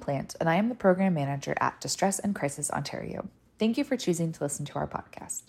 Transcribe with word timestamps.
Plant, 0.00 0.34
and 0.40 0.48
I 0.48 0.56
am 0.56 0.68
the 0.68 0.74
program 0.74 1.14
manager 1.14 1.54
at 1.60 1.80
Distress 1.80 2.18
and 2.18 2.34
Crisis 2.34 2.70
Ontario. 2.70 3.28
Thank 3.58 3.78
you 3.78 3.84
for 3.84 3.96
choosing 3.96 4.32
to 4.32 4.42
listen 4.42 4.64
to 4.66 4.74
our 4.74 4.88
podcast. 4.88 5.42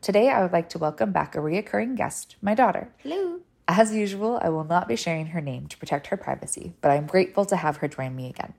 Today, 0.00 0.28
I 0.28 0.42
would 0.42 0.52
like 0.52 0.68
to 0.68 0.78
welcome 0.78 1.12
back 1.12 1.34
a 1.34 1.38
reoccurring 1.38 1.96
guest, 1.96 2.36
my 2.42 2.54
daughter. 2.54 2.90
Hello. 2.98 3.40
As 3.66 3.94
usual, 3.94 4.38
I 4.42 4.50
will 4.50 4.64
not 4.64 4.86
be 4.86 4.96
sharing 4.96 5.28
her 5.28 5.40
name 5.40 5.66
to 5.68 5.78
protect 5.78 6.08
her 6.08 6.16
privacy, 6.18 6.74
but 6.82 6.90
I'm 6.90 7.06
grateful 7.06 7.46
to 7.46 7.56
have 7.56 7.78
her 7.78 7.88
join 7.88 8.14
me 8.14 8.28
again. 8.28 8.52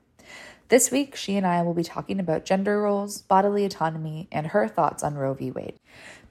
This 0.68 0.90
week, 0.90 1.14
she 1.14 1.36
and 1.36 1.46
I 1.46 1.62
will 1.62 1.74
be 1.74 1.84
talking 1.84 2.18
about 2.18 2.44
gender 2.44 2.82
roles, 2.82 3.22
bodily 3.22 3.64
autonomy, 3.64 4.26
and 4.32 4.48
her 4.48 4.66
thoughts 4.66 5.04
on 5.04 5.14
Roe 5.14 5.34
v. 5.34 5.52
Wade. 5.52 5.78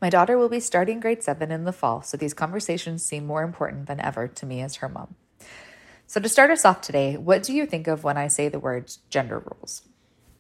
My 0.02 0.10
daughter 0.10 0.38
will 0.38 0.50
be 0.50 0.60
starting 0.60 1.00
grade 1.00 1.24
7 1.24 1.52
in 1.52 1.64
the 1.64 1.72
fall, 1.72 2.02
so 2.02 2.18
these 2.18 2.34
conversations 2.34 3.02
seem 3.02 3.26
more 3.26 3.44
important 3.44 3.88
than 3.88 4.02
ever 4.02 4.28
to 4.28 4.46
me 4.46 4.62
as 4.62 4.76
her 4.76 4.90
mom. 4.90 5.16
So, 6.08 6.20
to 6.20 6.30
start 6.30 6.52
us 6.52 6.66
off 6.66 6.82
today, 6.82 7.18
what 7.18 7.44
do 7.44 7.54
you 7.54 7.66
think 7.66 7.88
of 7.88 8.04
when 8.04 8.18
I 8.18 8.28
say 8.28 8.48
the 8.48 8.60
words 8.60 9.00
gender 9.10 9.40
roles? 9.40 9.82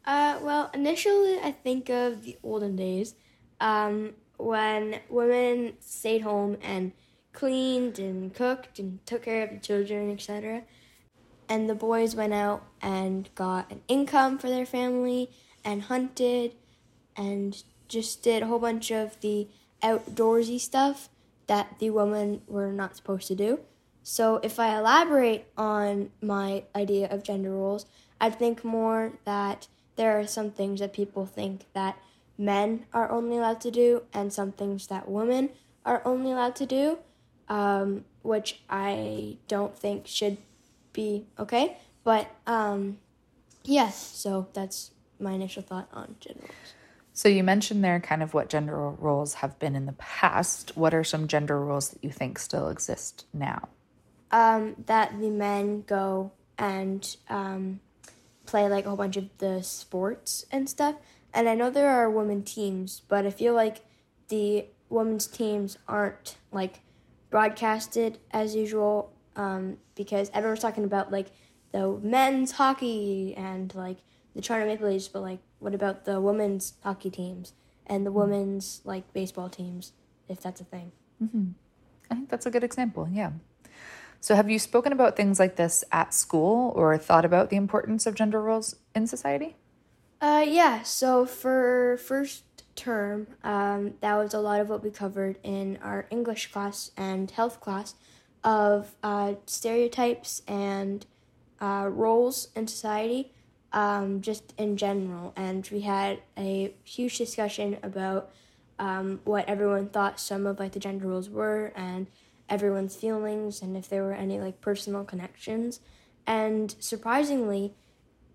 Uh, 0.05 0.37
well, 0.41 0.69
initially 0.73 1.39
I 1.39 1.51
think 1.51 1.89
of 1.89 2.23
the 2.23 2.37
olden 2.43 2.75
days 2.75 3.15
um, 3.59 4.13
when 4.37 4.99
women 5.09 5.73
stayed 5.79 6.21
home 6.21 6.57
and 6.61 6.91
cleaned 7.33 7.97
and 7.97 8.33
cooked 8.33 8.77
and 8.77 9.03
took 9.05 9.23
care 9.23 9.43
of 9.43 9.49
the 9.49 9.57
children, 9.57 10.11
etc. 10.11 10.63
And 11.49 11.69
the 11.69 11.75
boys 11.75 12.15
went 12.15 12.33
out 12.33 12.63
and 12.81 13.29
got 13.35 13.71
an 13.71 13.81
income 13.87 14.37
for 14.37 14.49
their 14.49 14.65
family 14.65 15.31
and 15.63 15.83
hunted 15.83 16.53
and 17.15 17.63
just 17.87 18.23
did 18.23 18.43
a 18.43 18.47
whole 18.47 18.59
bunch 18.59 18.91
of 18.91 19.19
the 19.21 19.47
outdoorsy 19.81 20.59
stuff 20.59 21.09
that 21.47 21.79
the 21.79 21.89
women 21.89 22.41
were 22.47 22.71
not 22.71 22.95
supposed 22.95 23.27
to 23.27 23.35
do. 23.35 23.59
So, 24.07 24.39
if 24.43 24.59
I 24.59 24.77
elaborate 24.77 25.47
on 25.57 26.11
my 26.21 26.65
idea 26.75 27.07
of 27.09 27.23
gender 27.23 27.49
roles, 27.49 27.87
I'd 28.21 28.37
think 28.37 28.63
more 28.63 29.13
that 29.25 29.67
there 29.95 30.19
are 30.19 30.27
some 30.27 30.51
things 30.51 30.79
that 30.79 30.93
people 30.93 31.25
think 31.25 31.65
that 31.73 31.97
men 32.37 32.85
are 32.93 33.09
only 33.09 33.37
allowed 33.37 33.61
to 33.61 33.71
do, 33.71 34.03
and 34.13 34.31
some 34.31 34.51
things 34.51 34.85
that 34.87 35.09
women 35.09 35.49
are 35.87 36.03
only 36.05 36.31
allowed 36.31 36.55
to 36.57 36.67
do, 36.67 36.99
um, 37.49 38.05
which 38.21 38.61
I 38.69 39.37
don't 39.47 39.75
think 39.75 40.05
should 40.05 40.37
be 40.93 41.25
okay. 41.39 41.75
But 42.03 42.29
um, 42.45 42.99
yes, 43.63 43.97
so 43.97 44.49
that's 44.53 44.91
my 45.19 45.31
initial 45.31 45.63
thought 45.63 45.89
on 45.91 46.15
gender 46.19 46.41
roles. 46.41 46.73
So, 47.13 47.27
you 47.27 47.43
mentioned 47.43 47.83
there 47.83 47.99
kind 47.99 48.21
of 48.21 48.35
what 48.35 48.49
gender 48.49 48.77
roles 48.77 49.33
have 49.35 49.57
been 49.57 49.75
in 49.75 49.87
the 49.87 49.93
past. 49.93 50.77
What 50.77 50.93
are 50.93 51.03
some 51.03 51.27
gender 51.27 51.59
roles 51.59 51.89
that 51.89 52.03
you 52.03 52.11
think 52.11 52.37
still 52.37 52.69
exist 52.69 53.25
now? 53.33 53.69
Um, 54.35 54.75
that 54.87 55.17
the 55.17 55.29
men 55.29 55.81
go 55.87 56.33
and 56.57 57.15
um, 57.29 57.79
play 58.45 58.67
like 58.67 58.83
a 58.83 58.89
whole 58.89 58.97
bunch 58.97 59.15
of 59.15 59.29
the 59.37 59.63
sports 59.63 60.45
and 60.51 60.69
stuff. 60.69 60.95
And 61.33 61.47
I 61.47 61.55
know 61.55 61.69
there 61.69 61.89
are 61.89 62.09
women 62.09 62.43
teams, 62.43 63.01
but 63.07 63.25
I 63.25 63.29
feel 63.29 63.53
like 63.53 63.85
the 64.27 64.65
women's 64.89 65.25
teams 65.25 65.77
aren't 65.87 66.35
like 66.51 66.81
broadcasted 67.29 68.19
as 68.31 68.55
usual 68.55 69.13
um, 69.37 69.77
because 69.95 70.29
everyone's 70.33 70.59
talking 70.59 70.83
about 70.83 71.13
like 71.13 71.27
the 71.71 71.97
men's 72.03 72.51
hockey 72.51 73.33
and 73.37 73.73
like 73.73 73.99
the 74.35 74.41
Toronto 74.41 74.67
Maple 74.67 74.89
Leafs, 74.89 75.07
but 75.07 75.21
like 75.21 75.39
what 75.59 75.73
about 75.73 76.03
the 76.03 76.19
women's 76.19 76.73
hockey 76.83 77.09
teams 77.09 77.53
and 77.87 78.05
the 78.05 78.11
women's 78.11 78.81
like 78.83 79.13
baseball 79.13 79.47
teams, 79.47 79.93
if 80.27 80.41
that's 80.41 80.59
a 80.59 80.65
thing? 80.65 80.91
Mm-hmm. 81.23 81.51
I 82.11 82.15
think 82.15 82.27
that's 82.27 82.45
a 82.45 82.51
good 82.51 82.65
example. 82.65 83.07
Yeah. 83.09 83.31
So, 84.19 84.35
have 84.35 84.49
you 84.49 84.59
spoken 84.59 84.91
about 84.91 85.15
things 85.15 85.39
like 85.39 85.55
this 85.55 85.83
at 85.91 86.13
school 86.13 86.73
or 86.75 86.97
thought 86.97 87.25
about 87.25 87.49
the 87.49 87.57
importance 87.57 88.05
of 88.05 88.15
gender 88.15 88.41
roles 88.41 88.75
in 88.95 89.07
society? 89.07 89.55
Uh, 90.21 90.45
yeah. 90.47 90.81
So 90.83 91.25
for 91.25 91.97
first 91.97 92.43
term, 92.75 93.27
um, 93.43 93.93
that 94.01 94.15
was 94.15 94.33
a 94.33 94.39
lot 94.39 94.59
of 94.59 94.69
what 94.69 94.83
we 94.83 94.89
covered 94.89 95.37
in 95.43 95.77
our 95.83 96.07
English 96.09 96.51
class 96.51 96.91
and 96.97 97.29
health 97.29 97.59
class 97.59 97.95
of 98.43 98.95
uh, 99.03 99.35
stereotypes 99.45 100.41
and 100.47 101.05
uh, 101.61 101.89
roles 101.91 102.49
in 102.55 102.67
society, 102.67 103.33
um, 103.73 104.21
just 104.21 104.53
in 104.57 104.77
general. 104.77 105.33
And 105.35 105.67
we 105.71 105.81
had 105.81 106.21
a 106.37 106.73
huge 106.83 107.17
discussion 107.17 107.77
about 107.83 108.31
um, 108.79 109.21
what 109.23 109.47
everyone 109.47 109.89
thought 109.89 110.19
some 110.19 110.45
of 110.45 110.59
like 110.59 110.73
the 110.73 110.79
gender 110.79 111.07
roles 111.07 111.29
were 111.29 111.71
and 111.75 112.07
everyone's 112.49 112.95
feelings 112.95 113.61
and 113.61 113.75
if 113.75 113.89
there 113.89 114.03
were 114.03 114.13
any 114.13 114.39
like 114.39 114.61
personal 114.61 115.03
connections. 115.03 115.79
And 116.27 116.75
surprisingly, 116.79 117.73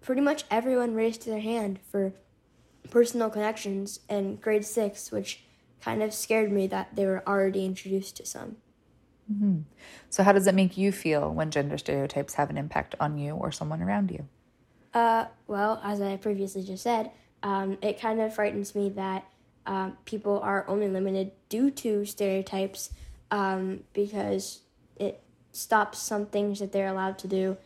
pretty 0.00 0.20
much 0.20 0.44
everyone 0.50 0.94
raised 0.94 1.26
their 1.26 1.40
hand 1.40 1.78
for 1.90 2.12
personal 2.90 3.30
connections 3.30 4.00
in 4.08 4.36
grade 4.36 4.64
six, 4.64 5.10
which 5.10 5.44
kind 5.80 6.02
of 6.02 6.12
scared 6.12 6.52
me 6.52 6.66
that 6.68 6.94
they 6.94 7.06
were 7.06 7.22
already 7.26 7.64
introduced 7.64 8.16
to 8.16 8.26
some. 8.26 8.56
Mm-hmm. 9.32 9.60
So, 10.08 10.22
how 10.22 10.32
does 10.32 10.46
it 10.46 10.54
make 10.54 10.76
you 10.76 10.90
feel 10.90 11.32
when 11.32 11.50
gender 11.50 11.78
stereotypes 11.78 12.34
have 12.34 12.50
an 12.50 12.56
impact 12.56 12.94
on 12.98 13.16
you 13.16 13.34
or 13.34 13.52
someone 13.52 13.80
around 13.80 14.10
you? 14.10 14.26
Uh, 14.92 15.26
well, 15.46 15.80
as 15.84 16.00
I 16.00 16.16
previously 16.16 16.64
just 16.64 16.82
said, 16.82 17.12
um, 17.42 17.78
it 17.80 18.00
kind 18.00 18.20
of 18.20 18.34
frightens 18.34 18.74
me 18.74 18.88
that 18.90 19.24
um, 19.66 19.96
people 20.04 20.40
are 20.40 20.66
only 20.68 20.88
limited 20.88 21.30
due 21.48 21.70
to 21.70 22.04
stereotypes 22.04 22.90
um, 23.30 23.84
because 23.92 24.60
it 24.96 25.22
stops 25.52 25.98
some 25.98 26.26
things 26.26 26.58
that 26.60 26.72
they're 26.72 26.88
allowed 26.88 27.18
to 27.18 27.28
do 27.28 27.56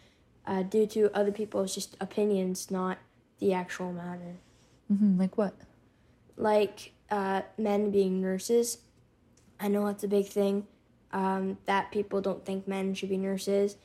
uh, 0.47 0.63
due 0.63 0.87
to 0.87 1.11
other 1.15 1.33
people's 1.33 1.75
just 1.75 1.97
opinions, 2.01 2.71
not 2.71 2.99
the 3.39 3.53
actual 3.53 3.93
matter. 3.93 4.37
Mm-hmm. 4.93 5.19
Like 5.19 5.37
what? 5.37 5.55
Like 6.37 6.93
uh, 7.11 7.43
men 7.57 7.91
being 7.91 8.21
nurses. 8.21 8.79
I 9.59 9.69
know 9.69 9.87
that's 9.87 10.05
a 10.05 10.09
big 10.09 10.27
thing. 10.27 10.67
Um, 11.13 11.59
that 11.67 11.93
people 11.93 12.21
don't 12.21 12.45
think 12.45 12.67
men 12.67 12.95
should 12.95 13.09
be 13.09 13.17
nurses. 13.17 13.77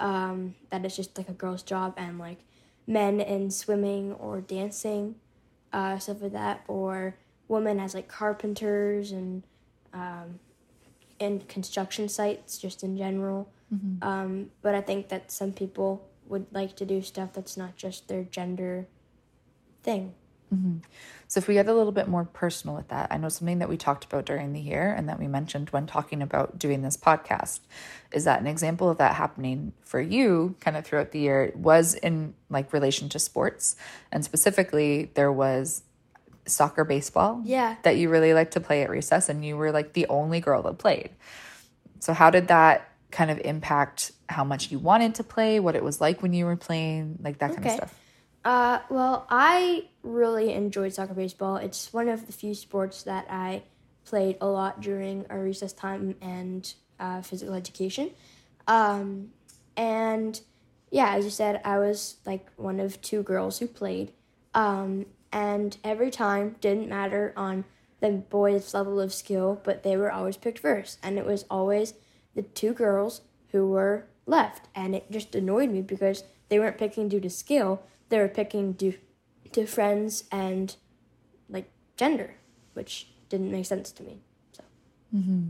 Um, 0.00 0.54
that 0.70 0.84
it's 0.84 0.96
just 0.96 1.16
like 1.16 1.28
a 1.28 1.32
girl's 1.32 1.62
job, 1.62 1.94
and 1.96 2.18
like 2.18 2.38
men 2.86 3.20
in 3.20 3.50
swimming 3.50 4.12
or 4.12 4.40
dancing, 4.40 5.14
uh, 5.72 5.98
stuff 5.98 6.20
like 6.20 6.32
that, 6.32 6.62
or 6.68 7.16
women 7.48 7.80
as 7.80 7.94
like 7.94 8.08
carpenters 8.08 9.12
and 9.12 9.44
um, 9.94 10.40
in 11.18 11.40
construction 11.40 12.08
sites 12.08 12.58
just 12.58 12.82
in 12.82 12.96
general. 12.96 13.48
Mm-hmm. 13.72 14.06
Um, 14.06 14.50
but 14.62 14.74
I 14.74 14.80
think 14.80 15.08
that 15.08 15.30
some 15.30 15.52
people 15.52 16.06
would 16.26 16.46
like 16.52 16.76
to 16.76 16.84
do 16.84 17.02
stuff 17.02 17.32
that's 17.32 17.56
not 17.56 17.76
just 17.76 18.08
their 18.08 18.24
gender 18.24 18.86
thing. 19.82 20.14
Mm-hmm. 20.54 20.78
So, 21.26 21.38
if 21.38 21.48
we 21.48 21.54
get 21.54 21.66
a 21.66 21.74
little 21.74 21.92
bit 21.92 22.06
more 22.06 22.24
personal 22.24 22.76
with 22.76 22.88
that, 22.88 23.08
I 23.10 23.16
know 23.16 23.28
something 23.28 23.58
that 23.58 23.68
we 23.68 23.76
talked 23.76 24.04
about 24.04 24.24
during 24.24 24.52
the 24.52 24.60
year 24.60 24.94
and 24.96 25.08
that 25.08 25.18
we 25.18 25.26
mentioned 25.26 25.70
when 25.70 25.86
talking 25.86 26.22
about 26.22 26.58
doing 26.58 26.82
this 26.82 26.96
podcast 26.96 27.60
is 28.12 28.24
that 28.24 28.40
an 28.40 28.46
example 28.46 28.88
of 28.88 28.98
that 28.98 29.14
happening 29.14 29.72
for 29.80 30.00
you 30.00 30.54
kind 30.60 30.76
of 30.76 30.84
throughout 30.84 31.10
the 31.10 31.18
year 31.18 31.52
was 31.56 31.94
in 31.94 32.34
like 32.50 32.72
relation 32.72 33.08
to 33.08 33.18
sports. 33.18 33.74
And 34.12 34.24
specifically, 34.24 35.10
there 35.14 35.32
was 35.32 35.82
soccer 36.46 36.84
baseball 36.84 37.40
Yeah. 37.44 37.76
that 37.82 37.96
you 37.96 38.08
really 38.08 38.34
liked 38.34 38.52
to 38.52 38.60
play 38.60 38.82
at 38.82 38.90
recess, 38.90 39.28
and 39.28 39.44
you 39.44 39.56
were 39.56 39.72
like 39.72 39.92
the 39.92 40.06
only 40.08 40.40
girl 40.40 40.62
that 40.62 40.78
played. 40.78 41.10
So, 42.00 42.12
how 42.12 42.30
did 42.30 42.48
that 42.48 42.90
kind 43.10 43.30
of 43.30 43.38
impact 43.40 44.12
how 44.28 44.44
much 44.44 44.70
you 44.70 44.78
wanted 44.78 45.14
to 45.16 45.24
play, 45.24 45.60
what 45.60 45.76
it 45.76 45.84
was 45.84 46.00
like 46.00 46.22
when 46.22 46.32
you 46.32 46.44
were 46.46 46.56
playing, 46.56 47.18
like 47.22 47.38
that 47.38 47.54
kind 47.54 47.66
of 47.66 47.72
stuff? 47.72 48.00
Uh, 48.44 48.80
well, 48.90 49.26
I 49.30 49.86
really 50.02 50.52
enjoyed 50.52 50.92
soccer 50.92 51.14
baseball. 51.14 51.56
It's 51.56 51.92
one 51.92 52.08
of 52.08 52.26
the 52.26 52.32
few 52.32 52.54
sports 52.54 53.04
that 53.04 53.26
I 53.30 53.62
played 54.04 54.36
a 54.40 54.46
lot 54.46 54.82
during 54.82 55.24
our 55.30 55.40
recess 55.40 55.72
time 55.72 56.14
and 56.20 56.72
uh, 57.00 57.22
physical 57.22 57.54
education. 57.54 58.10
Um, 58.66 59.30
and 59.76 60.38
yeah, 60.90 61.14
as 61.14 61.24
you 61.24 61.30
said, 61.30 61.60
I 61.64 61.78
was 61.78 62.16
like 62.26 62.46
one 62.56 62.80
of 62.80 63.00
two 63.00 63.22
girls 63.22 63.58
who 63.58 63.66
played. 63.66 64.12
Um, 64.54 65.06
and 65.34 65.76
every 65.82 66.12
time 66.12 66.54
didn't 66.60 66.88
matter 66.88 67.32
on 67.36 67.64
the 67.98 68.10
boys' 68.10 68.72
level 68.72 69.00
of 69.00 69.12
skill, 69.12 69.60
but 69.64 69.82
they 69.82 69.96
were 69.96 70.12
always 70.12 70.36
picked 70.36 70.60
first. 70.60 70.98
And 71.02 71.18
it 71.18 71.26
was 71.26 71.44
always 71.50 71.94
the 72.36 72.42
two 72.42 72.72
girls 72.72 73.22
who 73.50 73.68
were 73.68 74.06
left. 74.26 74.68
And 74.76 74.94
it 74.94 75.10
just 75.10 75.34
annoyed 75.34 75.70
me 75.70 75.82
because 75.82 76.22
they 76.48 76.60
weren't 76.60 76.78
picking 76.78 77.08
due 77.08 77.20
to 77.20 77.28
skill, 77.28 77.82
they 78.10 78.18
were 78.18 78.28
picking 78.28 78.72
due 78.72 78.94
to 79.52 79.66
friends 79.66 80.24
and 80.30 80.76
like 81.48 81.68
gender, 81.96 82.36
which 82.74 83.08
didn't 83.28 83.50
make 83.50 83.66
sense 83.66 83.90
to 83.92 84.04
me. 84.04 84.20
So 84.52 84.62
mm-hmm. 85.16 85.48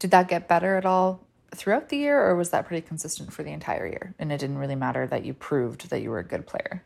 Did 0.00 0.10
that 0.10 0.28
get 0.28 0.48
better 0.48 0.76
at 0.76 0.84
all 0.84 1.24
throughout 1.54 1.88
the 1.88 1.96
year, 1.96 2.20
or 2.20 2.36
was 2.36 2.50
that 2.50 2.66
pretty 2.66 2.86
consistent 2.86 3.32
for 3.32 3.42
the 3.42 3.52
entire 3.52 3.86
year? 3.86 4.14
And 4.18 4.30
it 4.30 4.38
didn't 4.38 4.58
really 4.58 4.74
matter 4.74 5.06
that 5.06 5.24
you 5.24 5.32
proved 5.32 5.88
that 5.88 6.02
you 6.02 6.10
were 6.10 6.18
a 6.18 6.24
good 6.24 6.46
player. 6.46 6.84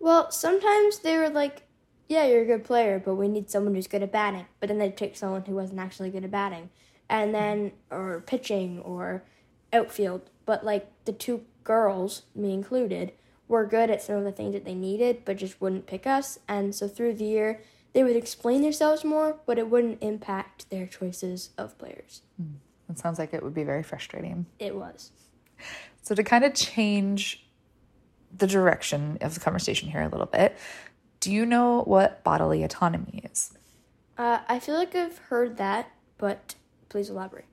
Well, 0.00 0.30
sometimes 0.30 1.00
they 1.00 1.16
were 1.16 1.28
like, 1.28 1.65
yeah, 2.08 2.26
you're 2.26 2.42
a 2.42 2.46
good 2.46 2.64
player, 2.64 3.02
but 3.04 3.14
we 3.16 3.28
need 3.28 3.50
someone 3.50 3.74
who's 3.74 3.86
good 3.86 4.02
at 4.02 4.12
batting. 4.12 4.46
But 4.60 4.68
then 4.68 4.78
they'd 4.78 4.96
pick 4.96 5.16
someone 5.16 5.44
who 5.44 5.54
wasn't 5.54 5.80
actually 5.80 6.10
good 6.10 6.24
at 6.24 6.30
batting. 6.30 6.70
And 7.08 7.34
then, 7.34 7.72
or 7.90 8.20
pitching 8.26 8.80
or 8.80 9.22
outfield. 9.72 10.30
But 10.44 10.64
like 10.64 10.90
the 11.04 11.12
two 11.12 11.42
girls, 11.64 12.22
me 12.34 12.52
included, 12.52 13.12
were 13.48 13.66
good 13.66 13.90
at 13.90 14.02
some 14.02 14.16
of 14.16 14.24
the 14.24 14.32
things 14.32 14.54
that 14.54 14.64
they 14.64 14.74
needed, 14.74 15.24
but 15.24 15.36
just 15.36 15.60
wouldn't 15.60 15.86
pick 15.86 16.06
us. 16.06 16.38
And 16.48 16.74
so 16.74 16.88
through 16.88 17.14
the 17.14 17.24
year, 17.24 17.60
they 17.92 18.04
would 18.04 18.16
explain 18.16 18.62
themselves 18.62 19.04
more, 19.04 19.38
but 19.46 19.58
it 19.58 19.70
wouldn't 19.70 20.02
impact 20.02 20.68
their 20.70 20.86
choices 20.86 21.50
of 21.56 21.78
players. 21.78 22.22
Hmm. 22.36 22.56
It 22.90 22.98
sounds 22.98 23.18
like 23.18 23.34
it 23.34 23.42
would 23.42 23.54
be 23.54 23.64
very 23.64 23.82
frustrating. 23.82 24.46
It 24.58 24.76
was. 24.76 25.10
So, 26.02 26.14
to 26.14 26.22
kind 26.22 26.44
of 26.44 26.54
change 26.54 27.44
the 28.36 28.46
direction 28.46 29.18
of 29.20 29.34
the 29.34 29.40
conversation 29.40 29.90
here 29.90 30.02
a 30.02 30.08
little 30.08 30.26
bit, 30.26 30.56
do 31.26 31.32
you 31.32 31.44
know 31.44 31.82
what 31.82 32.22
bodily 32.22 32.62
autonomy 32.62 33.20
is? 33.24 33.50
Uh, 34.16 34.38
I 34.48 34.60
feel 34.60 34.76
like 34.76 34.94
I've 34.94 35.18
heard 35.18 35.56
that, 35.56 35.90
but 36.18 36.54
please 36.88 37.10
elaborate. 37.10 37.46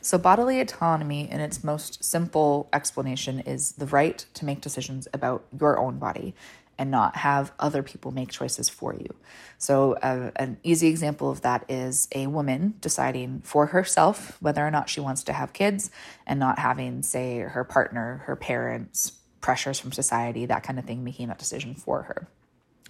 So, 0.00 0.18
bodily 0.18 0.60
autonomy, 0.60 1.28
in 1.28 1.40
its 1.40 1.64
most 1.64 2.04
simple 2.04 2.68
explanation, 2.72 3.40
is 3.40 3.72
the 3.72 3.86
right 3.86 4.24
to 4.34 4.44
make 4.44 4.60
decisions 4.60 5.08
about 5.12 5.42
your 5.58 5.80
own 5.80 5.98
body 5.98 6.32
and 6.78 6.92
not 6.92 7.16
have 7.16 7.50
other 7.58 7.82
people 7.82 8.12
make 8.12 8.30
choices 8.30 8.68
for 8.68 8.94
you. 8.94 9.16
So, 9.58 9.94
uh, 9.94 10.30
an 10.36 10.58
easy 10.62 10.86
example 10.86 11.28
of 11.28 11.40
that 11.40 11.64
is 11.68 12.06
a 12.14 12.28
woman 12.28 12.74
deciding 12.80 13.40
for 13.40 13.66
herself 13.66 14.40
whether 14.40 14.64
or 14.64 14.70
not 14.70 14.88
she 14.88 15.00
wants 15.00 15.24
to 15.24 15.32
have 15.32 15.52
kids 15.52 15.90
and 16.24 16.38
not 16.38 16.60
having, 16.60 17.02
say, 17.02 17.40
her 17.40 17.64
partner, 17.64 18.22
her 18.26 18.36
parents, 18.36 19.14
pressures 19.40 19.80
from 19.80 19.90
society, 19.90 20.46
that 20.46 20.62
kind 20.62 20.78
of 20.78 20.84
thing, 20.84 21.02
making 21.02 21.26
that 21.26 21.38
decision 21.38 21.74
for 21.74 22.02
her 22.02 22.28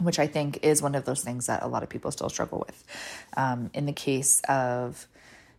which 0.00 0.18
I 0.18 0.26
think 0.26 0.60
is 0.62 0.82
one 0.82 0.94
of 0.94 1.04
those 1.04 1.22
things 1.22 1.46
that 1.46 1.62
a 1.62 1.68
lot 1.68 1.82
of 1.82 1.88
people 1.88 2.10
still 2.10 2.28
struggle 2.28 2.64
with. 2.66 2.84
Um, 3.36 3.70
in 3.74 3.86
the 3.86 3.92
case 3.92 4.40
of 4.48 5.06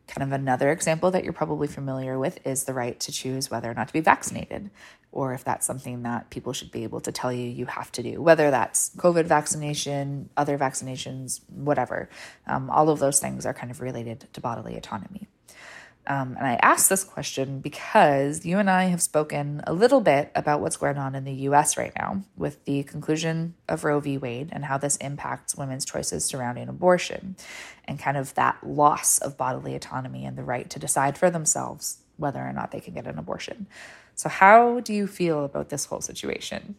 kind 0.08 0.24
of 0.24 0.38
another 0.38 0.72
example 0.72 1.12
that 1.12 1.24
you're 1.24 1.34
probably 1.34 1.68
familiar 1.68 2.20
with 2.20 2.46
is 2.46 2.66
the 2.66 2.74
right 2.74 3.00
to 3.00 3.12
choose 3.12 3.50
whether 3.50 3.70
or 3.70 3.74
not 3.74 3.88
to 3.88 3.94
be 3.94 4.02
vaccinated, 4.02 4.70
or 5.12 5.34
if 5.34 5.44
that's 5.44 5.66
something 5.66 6.04
that 6.04 6.30
people 6.30 6.52
should 6.52 6.72
be 6.72 6.84
able 6.84 7.00
to 7.02 7.12
tell 7.12 7.32
you 7.32 7.48
you 7.48 7.66
have 7.68 7.92
to 7.94 8.04
do, 8.04 8.22
whether 8.22 8.52
that's 8.52 8.90
COVID 8.98 9.26
vaccination, 9.26 10.30
other 10.36 10.58
vaccinations, 10.58 11.42
whatever. 11.50 12.10
Um, 12.48 12.70
all 12.70 12.90
of 12.90 13.00
those 13.00 13.20
things 13.20 13.46
are 13.46 13.54
kind 13.54 13.72
of 13.72 13.80
related 13.80 14.28
to 14.34 14.42
bodily 14.42 14.76
autonomy. 14.76 15.28
Um, 16.06 16.36
and 16.38 16.46
I 16.46 16.60
asked 16.62 16.90
this 16.90 17.04
question 17.04 17.60
because 17.60 18.46
you 18.46 18.60
and 18.60 18.70
I 18.70 18.86
have 18.86 19.02
spoken 19.02 19.62
a 19.66 19.74
little 19.74 20.02
bit 20.02 20.32
about 20.36 20.60
what's 20.60 20.76
going 20.76 20.98
on 20.98 21.16
in 21.16 21.24
the 21.24 21.34
US 21.34 21.78
right 21.78 21.94
now 21.98 22.24
with 22.36 22.64
the 22.66 22.84
conclusion 22.84 23.56
of 23.70 23.84
Roe 23.86 24.02
v. 24.02 24.18
Wade 24.18 24.50
and 24.52 24.66
how 24.66 24.78
this 24.78 24.98
impacts 24.98 25.56
women's 25.56 25.86
choices 25.86 26.26
surrounding 26.26 26.68
abortion 26.68 27.38
and 27.86 28.00
kind 28.00 28.18
of 28.18 28.34
that 28.36 28.58
loss 28.66 29.18
of 29.20 29.38
bodily 29.38 29.76
autonomy 29.76 30.26
and 30.26 30.38
the 30.38 30.44
right 30.44 30.70
to 30.70 30.80
decide 30.80 31.18
for 31.18 31.30
themselves 31.30 32.00
whether 32.18 32.40
or 32.40 32.52
not 32.52 32.72
they 32.72 32.80
can 32.80 32.94
get 32.94 33.08
an 33.08 33.18
abortion. 33.18 33.68
So, 34.16 34.30
how 34.30 34.82
do 34.82 34.94
you 34.94 35.08
feel 35.08 35.46
about 35.46 35.70
this 35.70 35.86
whole 35.86 36.02
situation? 36.02 36.76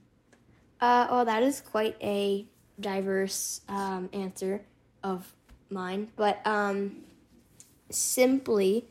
Uh, 0.81 1.07
well, 1.11 1.25
that 1.25 1.43
is 1.43 1.61
quite 1.61 1.97
a 2.03 2.47
diverse 2.79 3.61
um, 3.69 4.09
answer 4.13 4.61
of 5.03 5.33
mine, 5.71 6.09
but 6.17 6.41
um, 6.47 7.05
simply, 7.91 8.87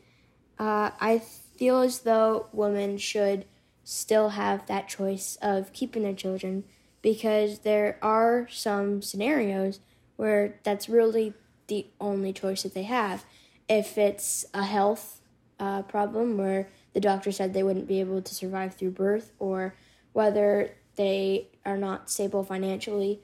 uh, 0.58 0.90
I 1.00 1.22
feel 1.56 1.80
as 1.80 2.00
though 2.00 2.46
women 2.52 2.98
should 2.98 3.44
still 3.84 4.30
have 4.30 4.66
that 4.66 4.88
choice 4.88 5.36
of 5.42 5.72
keeping 5.72 6.02
their 6.02 6.14
children 6.14 6.64
because 7.02 7.60
there 7.60 7.98
are 8.00 8.48
some 8.50 9.02
scenarios 9.02 9.80
where 10.16 10.58
that's 10.62 10.88
really 10.88 11.34
the 11.66 11.86
only 12.00 12.32
choice 12.32 12.62
that 12.62 12.74
they 12.74 12.84
have. 12.84 13.24
If 13.68 13.98
it's 13.98 14.46
a 14.54 14.64
health 14.64 15.20
uh, 15.58 15.82
problem 15.82 16.38
where 16.38 16.68
the 16.92 17.00
doctor 17.00 17.32
said 17.32 17.52
they 17.52 17.62
wouldn't 17.62 17.88
be 17.88 18.00
able 18.00 18.22
to 18.22 18.34
survive 18.34 18.74
through 18.74 18.92
birth, 18.92 19.32
or 19.38 19.74
whether 20.12 20.74
they 20.96 21.48
are 21.66 21.76
not 21.76 22.08
stable 22.08 22.44
financially, 22.44 23.20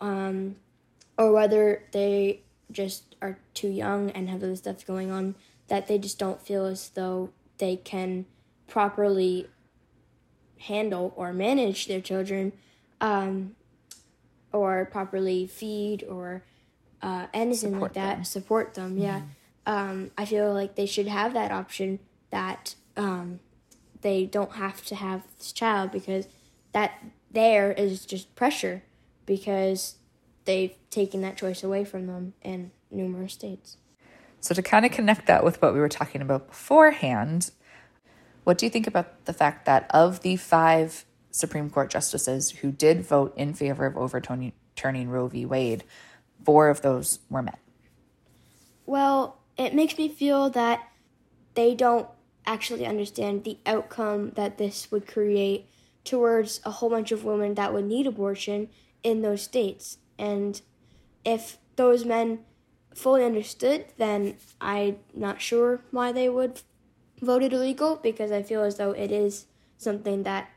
um, 0.00 0.56
or 1.18 1.32
whether 1.32 1.82
they 1.92 2.40
just 2.70 3.16
are 3.20 3.38
too 3.52 3.68
young 3.68 4.10
and 4.10 4.28
have 4.28 4.42
other 4.42 4.56
stuff 4.56 4.86
going 4.86 5.10
on 5.10 5.34
that 5.70 5.86
they 5.86 5.98
just 5.98 6.18
don't 6.18 6.42
feel 6.42 6.66
as 6.66 6.90
though 6.90 7.30
they 7.58 7.76
can 7.76 8.26
properly 8.66 9.46
handle 10.58 11.14
or 11.16 11.32
manage 11.32 11.86
their 11.86 12.00
children 12.00 12.52
um, 13.00 13.54
or 14.52 14.84
properly 14.84 15.46
feed 15.46 16.02
or 16.04 16.42
uh, 17.00 17.26
anything 17.32 17.70
Support 17.72 17.82
like 17.82 17.92
that. 17.94 18.14
them. 18.16 18.24
support 18.24 18.74
them 18.74 18.98
yeah. 18.98 19.22
Um, 19.66 20.10
i 20.18 20.24
feel 20.24 20.52
like 20.52 20.74
they 20.74 20.86
should 20.86 21.06
have 21.06 21.32
that 21.34 21.50
option 21.52 21.98
that 22.30 22.74
um, 22.96 23.40
they 24.02 24.26
don't 24.26 24.52
have 24.52 24.84
to 24.86 24.94
have 24.96 25.22
this 25.38 25.52
child 25.52 25.92
because 25.92 26.26
that 26.72 27.02
there 27.30 27.72
is 27.72 28.04
just 28.04 28.34
pressure 28.34 28.82
because 29.24 29.96
they've 30.44 30.74
taken 30.90 31.20
that 31.22 31.36
choice 31.36 31.62
away 31.62 31.84
from 31.84 32.06
them 32.06 32.34
in 32.42 32.70
numerous 32.90 33.32
states 33.34 33.76
So, 34.40 34.54
to 34.54 34.62
kind 34.62 34.86
of 34.86 34.92
connect 34.92 35.26
that 35.26 35.44
with 35.44 35.60
what 35.60 35.74
we 35.74 35.80
were 35.80 35.88
talking 35.88 36.22
about 36.22 36.48
beforehand, 36.48 37.50
what 38.44 38.58
do 38.58 38.66
you 38.66 38.70
think 38.70 38.86
about 38.86 39.26
the 39.26 39.32
fact 39.32 39.66
that 39.66 39.86
of 39.90 40.22
the 40.22 40.36
five 40.36 41.04
Supreme 41.30 41.70
Court 41.70 41.90
justices 41.90 42.50
who 42.50 42.72
did 42.72 43.04
vote 43.04 43.34
in 43.36 43.54
favor 43.54 43.86
of 43.86 43.96
overturning 43.96 44.52
Roe 45.08 45.28
v. 45.28 45.44
Wade, 45.44 45.84
four 46.44 46.68
of 46.68 46.82
those 46.82 47.20
were 47.28 47.42
men? 47.42 47.56
Well, 48.86 49.38
it 49.56 49.74
makes 49.74 49.98
me 49.98 50.08
feel 50.08 50.50
that 50.50 50.88
they 51.54 51.74
don't 51.74 52.08
actually 52.46 52.86
understand 52.86 53.44
the 53.44 53.58
outcome 53.66 54.30
that 54.30 54.58
this 54.58 54.90
would 54.90 55.06
create 55.06 55.68
towards 56.04 56.60
a 56.64 56.70
whole 56.70 56.88
bunch 56.88 57.12
of 57.12 57.24
women 57.24 57.54
that 57.54 57.72
would 57.72 57.84
need 57.84 58.06
abortion 58.06 58.68
in 59.02 59.22
those 59.22 59.42
states. 59.42 59.98
And 60.18 60.60
if 61.24 61.58
those 61.76 62.04
men 62.04 62.40
fully 62.94 63.24
understood, 63.24 63.86
then 63.96 64.36
I'm 64.60 64.98
not 65.14 65.40
sure 65.40 65.80
why 65.90 66.12
they 66.12 66.28
would 66.28 66.62
vote 67.20 67.42
it 67.42 67.52
illegal 67.52 67.96
because 67.96 68.32
I 68.32 68.42
feel 68.42 68.62
as 68.62 68.76
though 68.76 68.92
it 68.92 69.10
is 69.10 69.46
something 69.78 70.22
that 70.24 70.50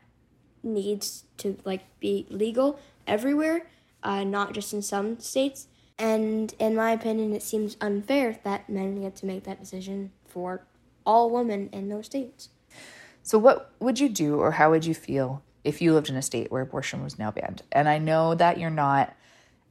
needs 0.62 1.24
to 1.38 1.58
like 1.64 1.82
be 2.00 2.26
legal 2.30 2.78
everywhere, 3.06 3.66
uh, 4.02 4.24
not 4.24 4.52
just 4.52 4.72
in 4.72 4.82
some 4.82 5.18
states. 5.20 5.68
And 5.98 6.54
in 6.58 6.74
my 6.74 6.90
opinion, 6.90 7.32
it 7.34 7.42
seems 7.42 7.76
unfair 7.80 8.38
that 8.42 8.68
men 8.68 9.00
get 9.00 9.16
to 9.16 9.26
make 9.26 9.44
that 9.44 9.60
decision 9.60 10.10
for 10.26 10.66
all 11.06 11.30
women 11.30 11.68
in 11.72 11.88
those 11.88 12.06
states. 12.06 12.48
So, 13.22 13.38
what 13.38 13.72
would 13.78 14.00
you 14.00 14.08
do, 14.08 14.36
or 14.36 14.52
how 14.52 14.70
would 14.70 14.84
you 14.84 14.94
feel 14.94 15.42
if 15.62 15.80
you 15.80 15.94
lived 15.94 16.10
in 16.10 16.16
a 16.16 16.22
state 16.22 16.50
where 16.50 16.62
abortion 16.62 17.02
was 17.02 17.18
now 17.18 17.30
banned? 17.30 17.62
And 17.72 17.88
I 17.88 17.98
know 17.98 18.34
that 18.34 18.58
you're 18.58 18.70
not 18.70 19.14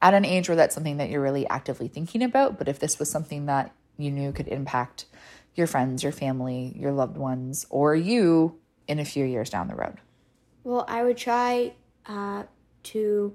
at 0.03 0.13
an 0.13 0.25
age 0.25 0.50
where 0.50 0.57
that's 0.57 0.75
something 0.75 0.98
that 0.98 1.10
you're 1.10 1.22
really 1.22 1.48
actively 1.48 1.88
thinking 1.88 2.22
about, 2.22 2.57
but 2.57 2.67
if 2.67 2.77
this 2.77 3.00
was 3.00 3.10
something 3.10 3.45
that 3.45 3.74
you 3.98 4.12
knew 4.12 4.33
could 4.33 4.50
impact 4.50 5.05
your 5.55 5.65
friends, 5.65 6.03
your 6.03 6.12
family, 6.12 6.74
your 6.75 6.91
loved 6.91 7.15
ones, 7.15 7.65
or 7.69 7.95
you 7.95 8.60
in 8.86 9.00
a 9.00 9.05
few 9.05 9.24
years 9.24 9.50
down 9.50 9.69
the 9.69 9.75
road? 9.75 10.00
Well, 10.65 10.83
I 10.89 11.03
would 11.03 11.15
try 11.15 11.74
uh, 12.05 12.43
to 12.83 13.33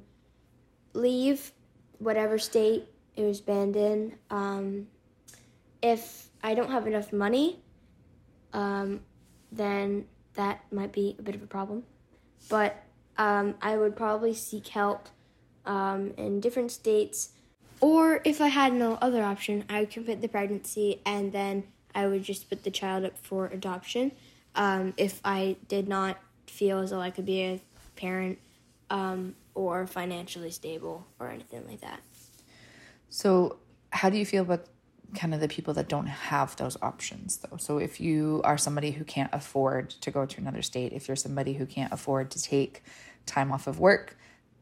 leave 0.93 1.53
whatever 1.99 2.39
state 2.39 2.85
it 3.17 3.23
was 3.23 3.41
banned 3.41 3.75
in. 3.75 4.17
Um, 4.29 4.89
if 5.81 6.29
I 6.43 6.55
don't 6.55 6.71
have 6.71 6.87
enough 6.87 7.15
money, 7.15 7.61
um, 8.53 9.01
then 9.51 10.05
that 10.35 10.61
might 10.71 10.93
be 10.93 11.17
a 11.19 11.23
bit 11.23 11.35
of 11.35 11.43
a 11.43 11.47
problem. 11.47 11.85
But 12.51 12.77
um, 13.17 13.55
I 13.63 13.79
would 13.79 13.97
probably 13.97 14.35
seek 14.35 14.69
help 14.69 15.09
um, 15.69 16.15
in 16.17 16.41
different 16.41 16.73
states. 16.73 17.31
Or 17.81 18.21
if 18.25 18.41
I 18.41 18.49
had 18.49 18.73
no 18.73 18.95
other 18.95 19.23
option, 19.23 19.65
I 19.69 19.81
would 19.81 19.91
commit 19.91 20.21
the 20.21 20.29
pregnancy 20.29 21.01
and 21.07 21.33
then 21.33 21.65
I 21.95 22.09
would 22.09 22.25
just 22.25 22.49
put 22.49 22.65
the 22.65 22.73
child 22.73 23.05
up 23.05 23.17
for 23.19 23.47
adoption. 23.47 24.11
Um, 24.57 24.95
if 24.97 25.21
I 25.25 25.57
did 25.69 25.87
not 25.87 26.19
feel 26.47 26.81
as 26.81 26.91
though 26.91 27.01
I 27.01 27.11
could 27.11 27.27
be 27.27 27.43
a 27.43 27.61
parent 27.95 28.39
um, 28.91 29.37
or 29.55 29.87
financially 29.87 30.51
stable 30.51 31.07
or 31.21 31.29
anything 31.29 31.65
like 31.69 31.83
that. 31.83 32.01
So, 33.11 33.59
how 33.91 34.11
do 34.11 34.19
you 34.19 34.27
feel 34.27 34.43
about 34.43 34.67
kind 35.15 35.33
of 35.33 35.41
the 35.41 35.49
people 35.49 35.73
that 35.75 35.89
don't 35.89 36.07
have 36.07 36.57
those 36.57 36.77
options 36.83 37.39
though? 37.39 37.57
So, 37.59 37.79
if 37.79 38.01
you 38.01 38.41
are 38.45 38.59
somebody 38.59 38.91
who 38.91 39.05
can't 39.05 39.31
afford 39.33 39.91
to 39.91 40.11
go 40.11 40.27
to 40.27 40.41
another 40.41 40.63
state, 40.63 40.93
if 40.93 41.09
you're 41.09 41.17
somebody 41.17 41.55
who 41.55 41.67
can't 41.67 41.93
afford 41.93 42.31
to 42.33 42.43
take 42.43 42.83
time 43.27 43.53
off 43.53 43.67
of 43.67 43.79
work 43.79 44.17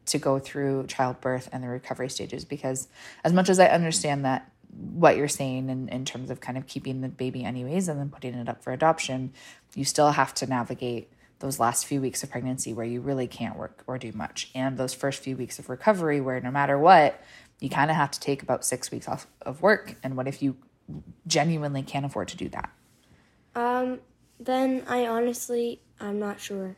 to 0.06 0.18
go 0.18 0.38
through 0.38 0.86
childbirth 0.86 1.48
and 1.52 1.62
the 1.62 1.68
recovery 1.68 2.08
stages, 2.08 2.44
because 2.44 2.88
as 3.24 3.32
much 3.32 3.48
as 3.48 3.58
I 3.58 3.66
understand 3.66 4.24
that 4.24 4.50
what 4.68 5.16
you're 5.16 5.28
saying 5.28 5.68
in, 5.68 5.88
in 5.88 6.04
terms 6.04 6.30
of 6.30 6.40
kind 6.40 6.58
of 6.58 6.66
keeping 6.66 7.00
the 7.00 7.08
baby 7.08 7.44
anyways 7.44 7.88
and 7.88 7.98
then 7.98 8.10
putting 8.10 8.34
it 8.34 8.48
up 8.48 8.62
for 8.62 8.72
adoption, 8.72 9.32
you 9.74 9.84
still 9.84 10.10
have 10.12 10.34
to 10.34 10.46
navigate 10.46 11.10
those 11.38 11.60
last 11.60 11.86
few 11.86 12.00
weeks 12.00 12.22
of 12.22 12.30
pregnancy 12.30 12.72
where 12.72 12.86
you 12.86 13.00
really 13.00 13.26
can't 13.26 13.56
work 13.56 13.82
or 13.86 13.98
do 13.98 14.12
much. 14.12 14.50
And 14.54 14.76
those 14.78 14.94
first 14.94 15.22
few 15.22 15.36
weeks 15.36 15.58
of 15.58 15.68
recovery 15.68 16.20
where 16.20 16.40
no 16.40 16.50
matter 16.50 16.78
what, 16.78 17.20
you 17.60 17.68
kind 17.68 17.90
of 17.90 17.96
have 17.96 18.10
to 18.12 18.20
take 18.20 18.42
about 18.42 18.64
six 18.64 18.90
weeks 18.90 19.08
off 19.08 19.26
of 19.42 19.62
work. 19.62 19.96
And 20.02 20.16
what 20.16 20.28
if 20.28 20.42
you 20.42 20.56
genuinely 21.26 21.82
can't 21.82 22.06
afford 22.06 22.28
to 22.28 22.36
do 22.36 22.48
that? 22.50 22.70
Um, 23.54 24.00
then 24.38 24.82
I 24.88 25.06
honestly, 25.06 25.80
I'm 26.00 26.18
not 26.18 26.40
sure. 26.40 26.76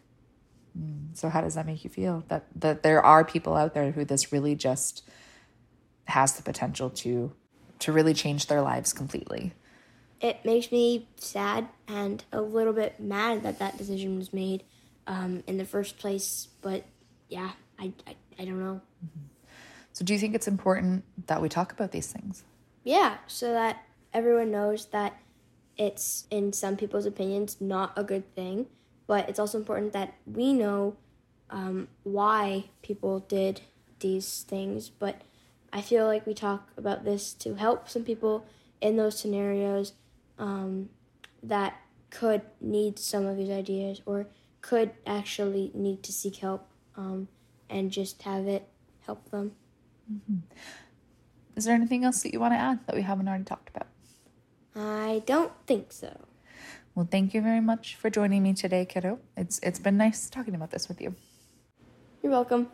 So 1.14 1.28
how 1.28 1.40
does 1.40 1.54
that 1.54 1.66
make 1.66 1.82
you 1.84 1.90
feel 1.90 2.24
that 2.28 2.46
that 2.54 2.82
there 2.82 3.02
are 3.02 3.24
people 3.24 3.54
out 3.54 3.74
there 3.74 3.90
who 3.90 4.04
this 4.04 4.32
really 4.32 4.54
just 4.54 5.02
has 6.04 6.34
the 6.34 6.42
potential 6.42 6.90
to 6.90 7.32
to 7.80 7.92
really 7.92 8.14
change 8.14 8.46
their 8.46 8.62
lives 8.62 8.92
completely? 8.92 9.52
It 10.20 10.44
makes 10.44 10.72
me 10.72 11.08
sad 11.16 11.68
and 11.86 12.24
a 12.32 12.40
little 12.40 12.72
bit 12.72 12.98
mad 12.98 13.42
that 13.42 13.58
that 13.58 13.78
decision 13.78 14.16
was 14.16 14.32
made 14.32 14.64
um, 15.06 15.42
in 15.46 15.58
the 15.58 15.64
first 15.64 15.98
place. 15.98 16.48
But 16.60 16.84
yeah, 17.28 17.52
I, 17.78 17.92
I, 18.06 18.16
I 18.38 18.44
don't 18.44 18.58
know. 18.58 18.80
So 19.92 20.04
do 20.04 20.12
you 20.12 20.18
think 20.18 20.34
it's 20.34 20.48
important 20.48 21.04
that 21.26 21.40
we 21.42 21.48
talk 21.48 21.72
about 21.72 21.92
these 21.92 22.10
things? 22.12 22.44
Yeah, 22.84 23.18
so 23.26 23.52
that 23.52 23.84
everyone 24.12 24.50
knows 24.50 24.86
that 24.86 25.20
it's, 25.76 26.26
in 26.30 26.52
some 26.52 26.76
people's 26.76 27.06
opinions, 27.06 27.60
not 27.60 27.92
a 27.96 28.02
good 28.02 28.32
thing. 28.34 28.66
But 29.08 29.28
it's 29.28 29.40
also 29.40 29.58
important 29.58 29.92
that 29.94 30.14
we 30.24 30.52
know 30.52 30.96
um, 31.50 31.88
why 32.04 32.66
people 32.82 33.20
did 33.20 33.62
these 33.98 34.44
things. 34.46 34.88
But 34.88 35.22
I 35.72 35.80
feel 35.80 36.06
like 36.06 36.26
we 36.26 36.34
talk 36.34 36.70
about 36.76 37.04
this 37.04 37.32
to 37.34 37.54
help 37.54 37.88
some 37.88 38.04
people 38.04 38.46
in 38.80 38.96
those 38.96 39.18
scenarios 39.18 39.94
um, 40.38 40.90
that 41.42 41.80
could 42.10 42.42
need 42.60 42.98
some 42.98 43.26
of 43.26 43.36
these 43.36 43.50
ideas 43.50 44.00
or 44.06 44.26
could 44.60 44.92
actually 45.06 45.70
need 45.74 46.02
to 46.04 46.12
seek 46.12 46.36
help 46.36 46.68
um, 46.96 47.28
and 47.68 47.90
just 47.90 48.22
have 48.22 48.46
it 48.46 48.68
help 49.06 49.30
them. 49.30 49.52
Is 51.56 51.64
there 51.64 51.74
anything 51.74 52.04
else 52.04 52.22
that 52.22 52.32
you 52.32 52.40
want 52.40 52.54
to 52.54 52.58
add 52.58 52.86
that 52.86 52.94
we 52.94 53.02
haven't 53.02 53.28
already 53.28 53.44
talked 53.44 53.68
about? 53.70 53.88
I 54.76 55.22
don't 55.26 55.52
think 55.66 55.92
so. 55.92 56.27
Well, 56.98 57.06
thank 57.08 57.32
you 57.32 57.40
very 57.40 57.60
much 57.60 57.94
for 57.94 58.10
joining 58.10 58.42
me 58.42 58.54
today, 58.54 58.84
kiddo. 58.84 59.20
It's 59.36 59.60
it's 59.62 59.78
been 59.78 59.96
nice 59.96 60.28
talking 60.28 60.56
about 60.56 60.72
this 60.72 60.88
with 60.88 61.00
you. 61.00 61.14
You're 62.24 62.32
welcome. 62.32 62.72